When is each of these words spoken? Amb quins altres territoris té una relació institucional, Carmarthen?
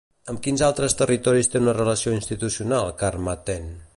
Amb 0.31 0.39
quins 0.45 0.63
altres 0.67 0.95
territoris 1.01 1.51
té 1.55 1.61
una 1.65 1.77
relació 1.79 2.15
institucional, 2.17 2.93
Carmarthen? 3.03 3.73